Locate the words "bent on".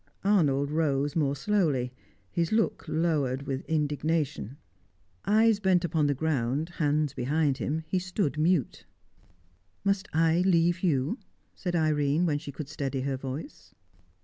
5.59-6.07